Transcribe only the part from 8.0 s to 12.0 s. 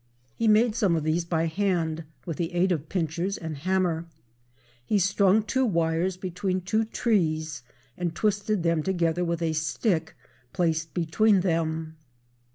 twisted them together with a stick placed between them.